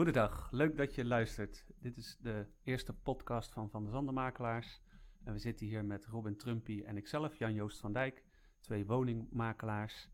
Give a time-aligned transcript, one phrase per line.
[0.00, 1.64] Goedendag, leuk dat je luistert.
[1.78, 4.82] Dit is de eerste podcast van Van de Zandenmakelaars.
[5.24, 8.24] En we zitten hier met Robin Trumpy en ikzelf, Jan-Joost van Dijk,
[8.60, 10.08] twee woningmakelaars.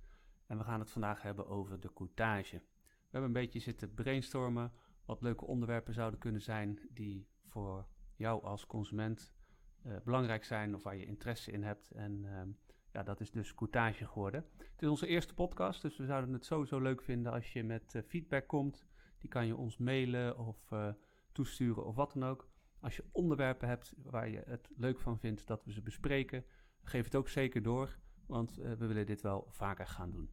[0.47, 2.57] En we gaan het vandaag hebben over de coutage.
[2.57, 4.73] We hebben een beetje zitten brainstormen
[5.05, 9.35] wat leuke onderwerpen zouden kunnen zijn die voor jou als consument
[9.83, 11.91] eh, belangrijk zijn of waar je interesse in hebt.
[11.91, 12.49] En ehm,
[12.93, 14.45] ja, dat is dus coutage geworden.
[14.59, 17.95] Het is onze eerste podcast, dus we zouden het sowieso leuk vinden als je met
[17.95, 18.87] eh, feedback komt.
[19.19, 20.89] Die kan je ons mailen of eh,
[21.33, 22.49] toesturen of wat dan ook.
[22.81, 26.45] Als je onderwerpen hebt waar je het leuk van vindt dat we ze bespreken,
[26.83, 30.31] geef het ook zeker door, want we willen dit wel vaker gaan doen.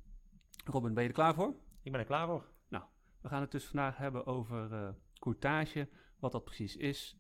[0.66, 1.56] Robin, ben je er klaar voor?
[1.82, 2.52] Ik ben er klaar voor.
[2.68, 2.84] Nou,
[3.22, 4.90] we gaan het dus vandaag hebben over uh,
[5.20, 5.90] courtage,
[6.20, 7.18] wat dat precies is,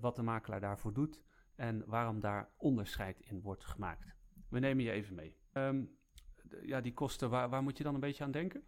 [0.00, 1.22] wat de makelaar daarvoor doet
[1.54, 4.14] en waarom daar onderscheid in wordt gemaakt.
[4.48, 5.36] We nemen je even mee.
[5.52, 5.96] Um,
[6.42, 8.64] de, ja, die kosten, waar, waar, moet je dan een beetje aan denken?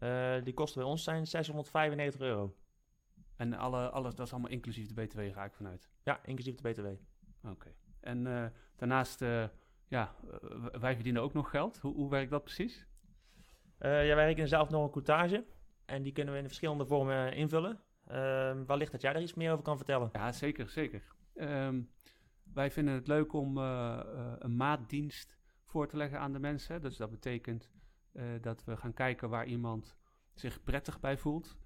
[0.00, 2.56] Uh, die kosten bij ons zijn 695 euro.
[3.36, 5.90] En alle, alles, dat is allemaal inclusief de BTW, ga ik vanuit?
[6.02, 6.86] Ja, inclusief de BTW.
[6.86, 6.98] Oké.
[7.42, 7.74] Okay.
[8.00, 9.20] En daarnaast,
[9.88, 10.14] ja,
[10.80, 11.78] wij verdienen ook nog geld.
[11.78, 12.86] Hoe, hoe werkt dat precies?
[13.78, 15.44] Ja, wij rekenen zelf nog een courtage.
[15.84, 17.80] En die kunnen we in verschillende vormen invullen.
[18.10, 20.08] Uh, wellicht dat jij daar iets meer over kan vertellen.
[20.12, 21.02] Ja, zeker, zeker.
[21.34, 21.90] Um,
[22.52, 24.00] wij vinden het leuk om uh,
[24.38, 26.80] een maatdienst voor te leggen aan de mensen.
[26.80, 27.70] Dus dat betekent
[28.40, 29.96] dat we gaan kijken waar iemand
[30.34, 31.58] zich prettig bij voelt.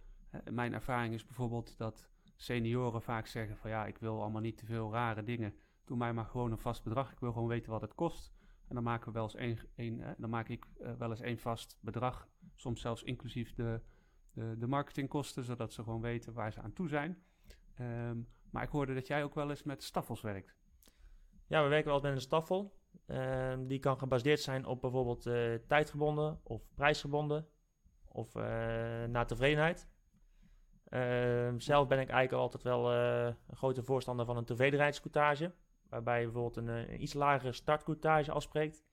[0.50, 4.66] mijn ervaring is bijvoorbeeld dat senioren vaak zeggen van ja, ik wil allemaal niet te
[4.66, 5.54] veel rare dingen.
[5.84, 7.12] Doe mij maar gewoon een vast bedrag.
[7.12, 8.32] Ik wil gewoon weten wat het kost.
[8.68, 11.38] En dan maken we wel eens één, eh, dan maak ik uh, wel eens één
[11.38, 13.80] vast bedrag, soms zelfs inclusief de,
[14.32, 17.22] de, de, marketingkosten, zodat ze gewoon weten waar ze aan toe zijn.
[17.80, 20.56] Um, maar ik hoorde dat jij ook wel eens met staffels werkt.
[21.46, 22.78] Ja, we werken wel met een staffel.
[23.06, 27.48] Uh, die kan gebaseerd zijn op bijvoorbeeld uh, tijdgebonden of prijsgebonden
[28.08, 28.34] of
[29.08, 29.88] naar tevredenheid.
[30.84, 35.52] Ehm, zelf ben ik eigenlijk altijd wel een grote voorstander van een tevredenheidscoutage
[35.88, 38.84] waarbij je bijvoorbeeld een, een iets lagere startcourtage afspreekt.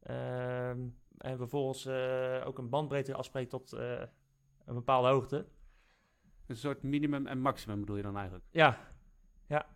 [0.00, 0.88] Ehm,
[1.18, 4.00] en vervolgens uh, ook een bandbreedte afspreekt tot uh,
[4.64, 5.46] een bepaalde hoogte.
[6.46, 8.44] Een soort minimum en maximum bedoel je dan eigenlijk?
[8.50, 8.78] Ja.
[9.46, 9.66] ja.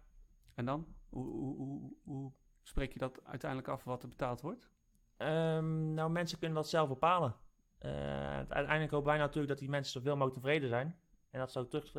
[0.55, 0.87] En dan?
[1.09, 2.33] Hoe, hoe, hoe, hoe
[2.69, 4.71] spreek je dat uiteindelijk af wat er betaald wordt?
[5.19, 7.37] Um, nou, mensen kunnen dat zelf bepalen.
[7.81, 7.91] Uh,
[8.37, 10.99] uiteindelijk hopen wij natuurlijk dat die mensen zoveel mogelijk tevreden zijn.
[11.31, 11.95] En dat zou terug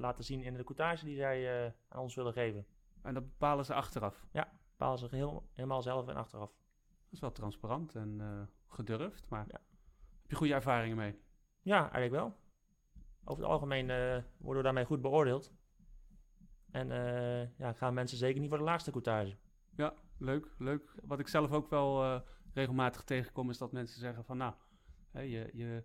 [0.00, 2.66] laten zien in de courtage die zij aan ons willen geven.
[3.02, 4.26] En dat bepalen ze achteraf?
[4.32, 6.50] Ja, bepalen ze heel, helemaal zelf en achteraf.
[6.50, 9.60] Dat is wel transparant en gedurfd, maar ja.
[10.20, 11.20] heb je goede ervaringen mee?
[11.62, 12.36] Ja, eigenlijk wel.
[13.24, 13.86] Over het algemeen
[14.36, 15.52] worden we daarmee goed beoordeeld.
[16.70, 16.88] En
[17.56, 19.36] ja, gaan mensen zeker niet voor de laagste coutage.
[19.76, 20.94] Ja, leuk, leuk.
[21.02, 22.22] Wat ik zelf ook wel
[22.54, 24.54] regelmatig tegenkom is dat mensen zeggen van nou,
[25.10, 25.84] hè, je, je,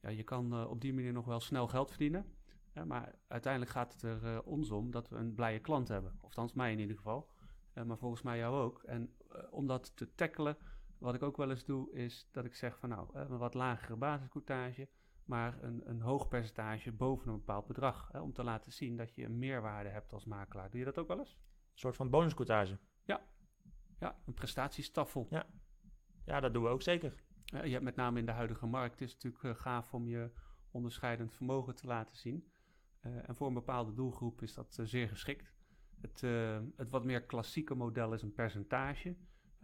[0.00, 2.34] ja, je kan op die manier nog wel snel geld verdienen.
[2.74, 6.12] Ja, maar uiteindelijk gaat het er uh, ons om dat we een blije klant hebben.
[6.14, 7.30] Of althans mij in ieder geval.
[7.86, 8.82] Maar volgens mij jou ook.
[8.82, 9.16] En
[9.50, 10.56] om dat te tackelen,
[10.98, 13.96] wat ik ook wel eens doe, is dat ik zeg van nou, een wat lagere
[13.96, 14.88] basiscourtage,
[15.24, 18.08] maar een, een hoog percentage boven een bepaald bedrag.
[18.12, 20.70] Hè, om te laten zien dat je een meerwaarde hebt als makelaar.
[20.70, 21.32] Doe je dat ook wel eens?
[21.32, 22.78] Een soort van bonuscourtage?
[23.04, 23.26] Ja.
[24.02, 25.26] Ja, een prestatiestaffel.
[25.30, 25.46] Ja.
[26.24, 27.14] ja, dat doen we ook zeker.
[27.44, 30.30] je hebt met name in de huidige markt, is het natuurlijk gaaf om je
[30.70, 32.50] onderscheidend vermogen te laten zien.
[33.00, 35.52] Uh, en voor een bepaalde doelgroep is dat uh, zeer geschikt.
[36.00, 36.20] Het,
[36.76, 39.16] het, wat meer klassieke model is een percentage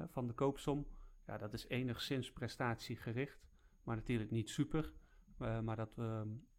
[0.06, 0.87] van de koopsom.
[1.27, 3.48] Ja, dat is enigszins prestatiegericht,
[3.82, 4.93] maar natuurlijk niet super.
[5.38, 5.94] maar dat,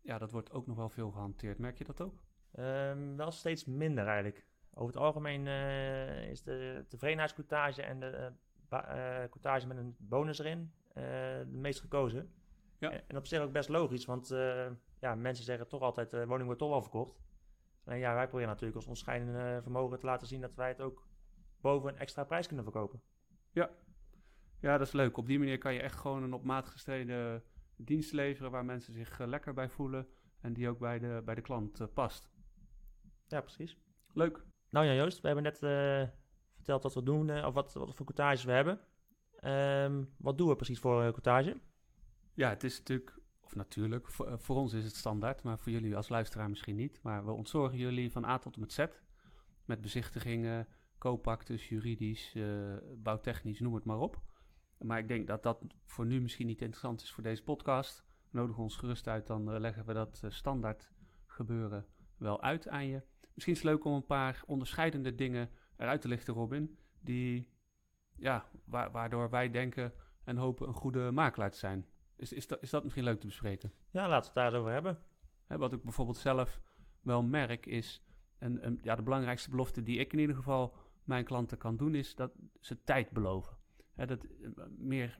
[0.02, 1.58] ja, dat wordt ook nog wel veel gehanteerd.
[1.58, 2.20] Merk je dat ook?
[2.60, 4.49] Um, wel steeds minder eigenlijk.
[4.74, 5.48] Over het algemeen
[6.30, 8.32] is de tevredenheidscoutage en de
[9.30, 12.34] coutage met een bonus erin de meest gekozen.
[12.78, 12.92] Ja.
[12.92, 14.28] En, en op zich ook best logisch, want
[15.00, 17.22] ja, mensen zeggen toch altijd, de woning wordt toch al verkocht.
[17.84, 21.08] En ja, wij proberen natuurlijk als onderscheidende vermogen te laten zien dat wij het ook
[21.62, 23.02] boven een extra prijs kunnen verkopen.
[23.52, 23.70] Ja.
[24.60, 25.18] ja, dat is leuk.
[25.18, 27.44] Op die manier kan je echt gewoon een op maat gestreden
[27.76, 30.08] dienst leveren waar mensen zich lekker bij voelen
[30.42, 32.30] en die ook bij de, bij de klant past.
[33.28, 33.78] Ja, precies.
[34.14, 34.46] Leuk.
[34.70, 35.58] Nou ja, Joost, we hebben net
[36.56, 38.80] verteld wat we doen, of wat, wat voor courtages we hebben.
[39.44, 41.62] Um, wat doen we precies voor uh, coutage?
[42.34, 43.20] Ja, het is natuurlijk
[43.50, 47.00] of natuurlijk, voor, eh, ons is het standaard, maar voor jullie als luisteraar misschien niet.
[47.02, 48.86] Maar we ontzorgen jullie van A tot en met Z.
[49.66, 50.68] Met bezichtigingen,
[50.98, 52.36] koopactes, juridisch,
[52.96, 54.22] bouwtechnisch, noem het maar op.
[54.78, 58.04] Maar ik denk dat dat voor nu misschien niet interessant is voor deze podcast.
[58.30, 60.92] Nodig ons gerust uit, dan leggen we dat standaard
[61.26, 61.86] gebeuren
[62.18, 63.02] wel uit aan je.
[63.40, 66.78] Misschien is het leuk om een paar onderscheidende dingen eruit te lichten, Robin.
[67.00, 67.50] Die,
[68.16, 69.94] ja, waardoor wij denken
[70.24, 71.86] en hopen een goede makelaar te zijn.
[72.16, 73.74] Is, is, dat, is dat misschien leuk te bespreken?
[73.92, 75.04] Ja, laten we het daarover hebben.
[75.46, 76.62] Hè, wat ik bijvoorbeeld zelf
[77.02, 78.04] wel merk is,
[78.38, 81.96] en, en ja, de belangrijkste belofte die ik in ieder geval mijn klanten kan doen,
[81.96, 83.58] is dat ze tijd beloven.
[83.94, 84.28] Hè, dat,
[84.78, 85.20] meer,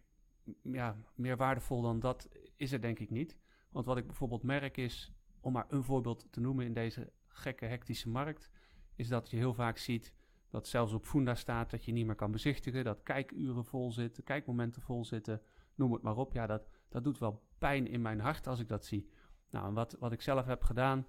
[0.64, 3.38] ja, meer waardevol dan dat is er denk ik niet.
[3.70, 7.66] Want wat ik bijvoorbeeld merk is, om maar een voorbeeld te noemen in deze gekke,
[7.66, 8.50] hectische markt,
[8.96, 10.14] is dat je heel vaak ziet
[10.50, 14.24] dat zelfs op Funda staat dat je niet meer kan bezichtigen, dat kijkuren vol zitten,
[14.24, 15.42] kijkmomenten vol zitten,
[15.76, 16.34] noem het maar op.
[16.34, 19.10] Ja, dat, dat doet wel pijn in mijn hart als ik dat zie.
[19.50, 21.08] Nou, wat, wat ik zelf heb gedaan,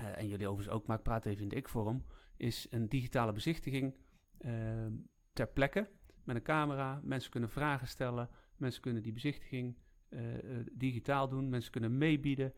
[0.00, 2.04] uh, en jullie overigens ook, maar ik praat even in de ik-vorm,
[2.36, 3.96] is een digitale bezichtiging
[4.40, 4.86] uh,
[5.32, 5.90] ter plekke
[6.24, 7.00] met een camera.
[7.02, 9.78] Mensen kunnen vragen stellen, mensen kunnen die bezichtiging
[10.08, 10.20] uh,
[10.72, 12.54] digitaal doen, mensen kunnen meebieden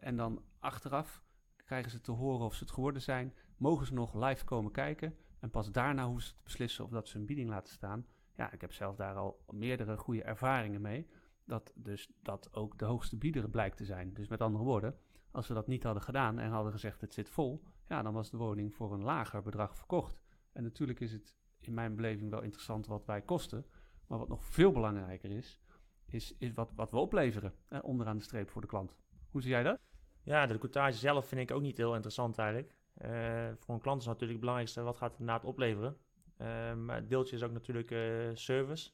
[0.00, 1.22] en dan achteraf
[1.70, 5.16] krijgen ze te horen of ze het geworden zijn, mogen ze nog live komen kijken
[5.38, 8.06] en pas daarna hoeven ze te beslissen of dat ze een bieding laten staan.
[8.36, 11.08] Ja, ik heb zelf daar al meerdere goede ervaringen mee.
[11.44, 14.14] Dat dus dat ook de hoogste bieder blijkt te zijn.
[14.14, 14.96] Dus met andere woorden,
[15.30, 18.30] als we dat niet hadden gedaan en hadden gezegd het zit vol, ja, dan was
[18.30, 20.22] de woning voor een lager bedrag verkocht.
[20.52, 23.66] En natuurlijk is het in mijn beleving wel interessant wat wij kosten.
[24.06, 25.60] Maar wat nog veel belangrijker is,
[26.06, 28.96] is, is wat, wat we opleveren onderaan de streep voor de klant.
[29.30, 29.89] Hoe zie jij dat?
[30.30, 32.74] Ja, de coutage zelf vind ik ook niet heel interessant eigenlijk.
[33.02, 35.96] Uh, voor een klant is natuurlijk het belangrijkste wat gaat het na het opleveren.
[36.38, 38.90] Uh, maar het deeltje is ook natuurlijk uh, service.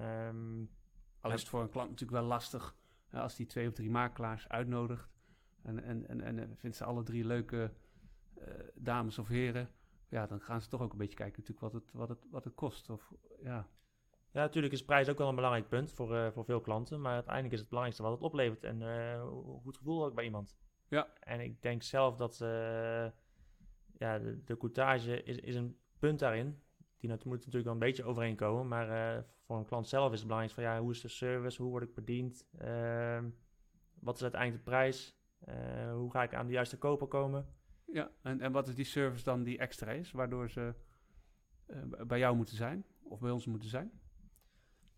[0.00, 0.70] Um,
[1.20, 2.76] Al is het voor een klant natuurlijk wel lastig
[3.12, 5.10] als die twee of drie makelaars uitnodigt.
[5.62, 7.72] En, en, en, en vindt ze alle drie leuke
[8.74, 9.68] dames of heren.
[10.08, 12.44] Ja, dan gaan ze toch ook een beetje kijken natuurlijk wat het, wat het, wat
[12.44, 12.90] het kost.
[12.90, 13.12] Of,
[13.42, 13.68] ja.
[14.30, 17.00] ja, natuurlijk is prijs ook wel een belangrijk punt voor, voor veel klanten.
[17.00, 18.82] Maar uiteindelijk is het belangrijkste wat het oplevert en
[19.20, 20.56] hoe het gevoel ook bij iemand.
[20.88, 21.08] Ja.
[21.20, 22.38] En ik denk zelf dat
[23.98, 26.62] ja, de, de coutage is, is een punt daarin.
[26.98, 28.68] Die moet natuurlijk wel een beetje overeenkomen.
[28.68, 31.62] Maar uh, voor een klant zelf is het belangrijk van ja, hoe is de service?
[31.62, 32.46] Hoe word ik bediend?
[32.62, 33.18] Uh,
[34.00, 35.16] wat is uiteindelijk de prijs?
[35.48, 37.46] Uh, hoe ga ik aan de juiste koper komen?
[37.84, 40.74] Ja, en, en wat is die service dan die extra is, waardoor ze
[42.06, 44.00] bij jou moeten zijn of bij ons moeten zijn?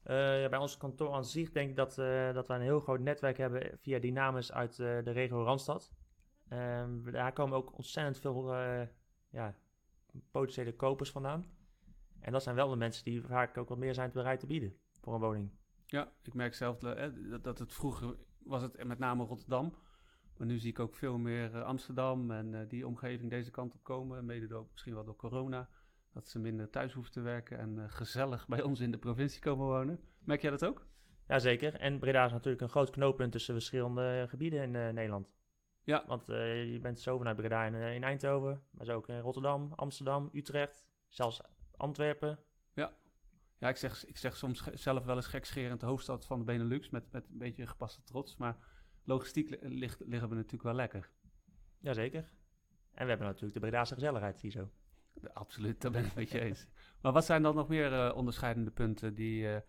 [0.04, 1.94] Ja, bij ons kantoor aan zich denk ik dat,
[2.34, 5.92] dat we een heel groot netwerk hebben via Dynamis uit de regio Randstad.
[6.52, 8.54] Um, daar komen ook ontzettend veel
[9.30, 9.54] ja,
[10.30, 11.46] potentiële kopers vandaan.
[12.20, 14.76] En dat zijn wel de mensen die vaak ook wat meer zijn bereid te bieden
[15.00, 15.50] voor een woning.
[15.86, 16.78] Ja, ik merk zelf
[17.42, 19.74] dat, het vroeger was het met name Rotterdam.
[20.36, 24.24] Maar nu zie ik ook veel meer Amsterdam en die omgeving deze kant op komen.
[24.24, 25.68] Mede door, misschien wel door corona.
[26.12, 29.66] Dat ze minder thuis hoeven te werken en gezellig bij ons in de provincie komen
[29.66, 30.00] wonen.
[30.18, 30.86] Merk jij dat ook?
[31.26, 31.74] Jazeker.
[31.74, 35.32] En Breda is natuurlijk een groot knooppunt tussen verschillende gebieden in Nederland.
[35.84, 36.04] Ja.
[36.06, 39.72] Want uh, je bent zo vanuit Breda in, in, Eindhoven, maar zo ook in Rotterdam,
[39.74, 41.40] Amsterdam, Utrecht, zelfs
[41.76, 42.38] Antwerpen.
[42.74, 42.92] Ja,
[43.58, 46.90] ja ik, zeg, ik zeg soms zelf wel eens gekscherend de hoofdstad van de Benelux
[46.90, 48.36] met, met een beetje gepaste trots.
[48.36, 48.56] Maar
[49.04, 51.10] logistiek ligt, liggen we natuurlijk wel lekker.
[51.78, 52.32] Jazeker.
[52.92, 54.70] En we hebben natuurlijk de Bredaanse gezelligheid hier zo.
[55.32, 56.66] Absoluut, daar ben ik het met je eens.
[57.00, 59.62] Maar wat zijn dan nog meer uh, onderscheidende punten die,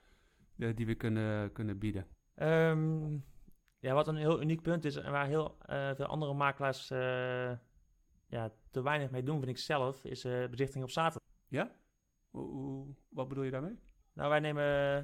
[0.56, 2.08] uh, die we kunnen, kunnen bieden?
[2.36, 3.26] Um,
[3.80, 6.88] ja, wat een heel uniek punt is en waar heel uh, veel andere makelaars
[8.28, 11.30] ja, te weinig mee doen, vind ik zelf, is bezichtiging op zaterdag.
[11.48, 11.72] Ja?
[13.10, 13.80] Wat bedoel je daarmee?
[14.14, 14.64] Nou, wij, nemen,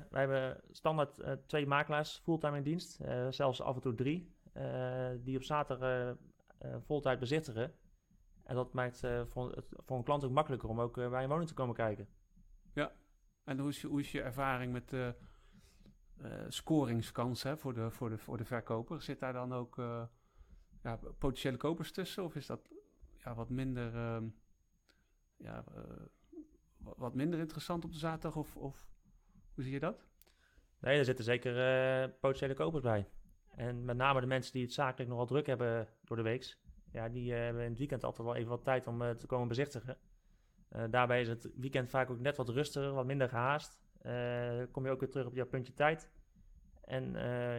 [0.09, 4.35] wij hebben standaard twee makelaars fulltime in dienst, zelfs af en toe drie,
[5.23, 6.15] die op zaterdag
[6.85, 7.73] voltijd bezichtigen.
[8.47, 11.47] En dat maakt voor, het, voor een klant ook makkelijker om ook bij een woning
[11.47, 12.07] te komen kijken.
[12.73, 12.91] Ja,
[13.43, 15.09] en hoe is je, hoe is je ervaring met uh,
[16.47, 19.01] scoringskans hè, voor, de, voor, de, voor de verkoper.
[19.01, 19.75] Zit daar dan ook
[20.81, 22.23] ja, potentiële kopers tussen?
[22.23, 22.69] Of is dat
[23.17, 24.29] ja, wat minder uh,
[25.37, 25.63] ja,
[26.77, 28.35] wat minder interessant op de zaterdag?
[28.35, 28.87] Of, of
[29.53, 30.05] hoe zie je dat?
[30.79, 33.09] Nee, er zitten zeker potentiële kopers bij.
[33.47, 36.57] En met name de mensen die het zakelijk nogal druk hebben door de week.
[36.97, 39.97] Ja, die hebben in het weekend altijd wel even wat tijd om te komen bezichtigen.
[40.89, 43.77] daarbij is het weekend vaak ook net wat rustiger, wat minder gehaast.
[44.71, 46.09] Kom je ook weer terug op jouw puntje tijd.
[46.81, 47.11] En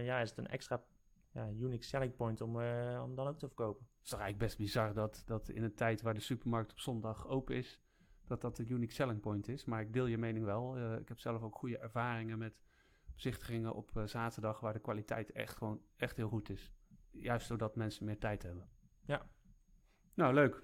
[0.05, 0.85] ja, is het een extra
[1.33, 2.57] ja, unique selling point om,
[3.01, 3.87] om dan ook te verkopen.
[3.97, 7.27] Het is eigenlijk best bizar dat, dat in een tijd waar de supermarkt op zondag
[7.27, 7.81] open is,
[8.27, 9.65] dat dat een unique selling point is.
[9.65, 10.79] Maar ik deel je mening wel.
[10.99, 12.61] ik heb zelf ook goede ervaringen met
[13.15, 16.73] bezichtigingen op zaterdag waar de kwaliteit echt gewoon echt heel goed is.
[17.11, 18.69] Juist doordat mensen meer tijd hebben.
[19.09, 19.27] Ja.
[20.15, 20.63] Nou, leuk.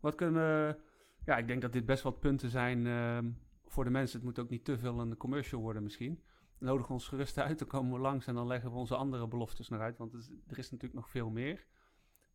[0.00, 0.80] Wat kunnen we...
[1.24, 3.30] Ja, ik denk dat dit best wat punten zijn ehm,
[3.66, 6.22] voor de mensen, het moet ook niet te veel een commercial worden misschien.
[6.58, 9.68] Nodig ons gerust uit, dan komen we langs en dan leggen we onze andere beloftes
[9.68, 10.14] naar uit, want
[10.46, 11.66] er is natuurlijk nog veel meer.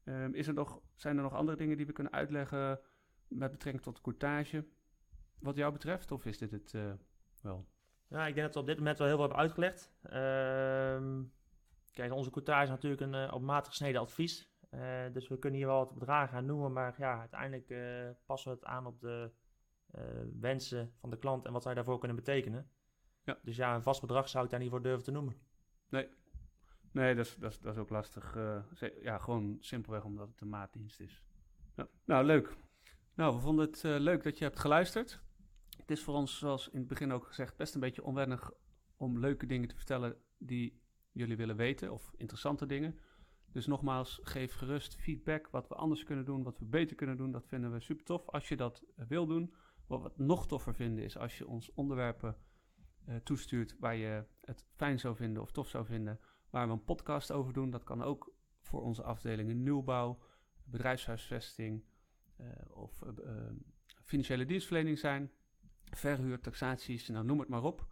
[0.03, 2.79] Um, is er nog, zijn er nog andere dingen die we kunnen uitleggen
[3.27, 4.65] met betrekking tot courtage,
[5.39, 6.93] wat jou betreft, of is dit het uh,
[7.41, 7.67] wel?
[8.07, 9.93] Ja, ik denk dat we op dit moment wel heel veel hebben uitgelegd.
[10.03, 11.33] Um,
[11.93, 14.49] kijk, onze courtage is natuurlijk een uh, op maat gesneden advies.
[14.71, 18.51] Uh, dus we kunnen hier wel wat bedragen aan noemen, maar ja, uiteindelijk uh, passen
[18.51, 19.31] we het aan op de
[20.39, 22.69] wensen van de klant en wat wij daarvoor kunnen betekenen.
[23.23, 23.39] Ja.
[23.41, 25.35] Dus ja, een vast bedrag zou ik daar niet voor durven te noemen.
[25.89, 26.09] Nee,
[26.91, 28.37] nee dat, is, dat, is, dat is ook lastig.
[29.01, 31.23] ja, gewoon simpelweg omdat het een maatdienst is.
[31.75, 31.87] Ja.
[32.05, 32.55] Nou, leuk.
[33.13, 35.21] Nou, we vonden het leuk dat je hebt geluisterd.
[35.77, 38.51] Het is voor ons, zoals in het begin ook gezegd, best een beetje onwennig
[38.97, 40.81] om leuke dingen te vertellen die
[41.11, 42.99] jullie willen weten of interessante dingen.
[43.51, 47.31] Dus nogmaals, geef gerust feedback wat we anders kunnen doen, wat we beter kunnen doen.
[47.31, 49.53] Dat vinden we super tof als je dat eh, wil doen.
[49.87, 52.37] Wat we nog toffer vinden is als je ons onderwerpen
[53.07, 56.83] uh, toestuurt waar je het fijn zou vinden of tof zou vinden, waar we een
[56.83, 57.69] podcast over doen.
[57.69, 60.19] Dat kan ook voor onze afdelingen nieuwbouw,
[60.63, 61.83] bedrijfshuisvesting
[62.41, 63.03] uh, of
[64.03, 65.31] financiële dienstverlening zijn,
[65.83, 67.87] verhuur, taxaties, nou noem het maar op.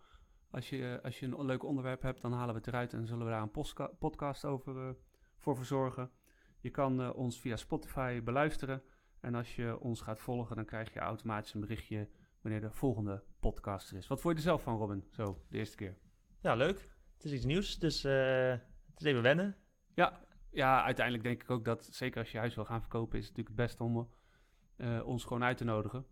[0.49, 3.25] Als je, als je een leuk onderwerp hebt, dan halen we het eruit en zullen
[3.25, 4.97] we daar een podcast over
[5.45, 6.11] voor verzorgen.
[6.59, 8.83] Je kan uh, ons via Spotify beluisteren.
[9.19, 12.09] En als je ons gaat volgen, dan krijg je automatisch een berichtje
[12.41, 14.07] wanneer de volgende podcast er is.
[14.07, 15.07] Wat vond je er zelf van, Robin?
[15.11, 15.97] Zo, de eerste keer.
[16.41, 16.89] Ja, leuk.
[17.13, 18.49] Het is iets nieuws, dus uh,
[18.91, 19.55] het is even wennen.
[19.93, 20.19] Ja,
[20.51, 23.37] ja, uiteindelijk denk ik ook dat, zeker als je huis wil gaan verkopen, is het
[23.37, 24.09] natuurlijk het beste om
[25.03, 26.05] ons gewoon uit te nodigen.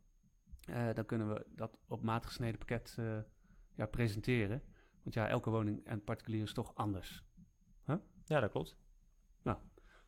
[0.93, 2.97] dan kunnen we dat op maat gesneden pakket
[3.75, 4.63] ja, presenteren.
[5.03, 7.23] Want ja, elke woning en particulier is toch anders.
[7.85, 7.97] Huh?
[8.25, 8.82] Ja, dat klopt.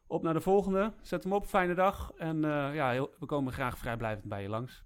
[0.07, 0.93] Op naar de volgende.
[1.01, 2.11] Zet hem op, fijne dag.
[2.17, 4.84] En uh, ja, heel, we komen graag vrijblijvend bij je langs.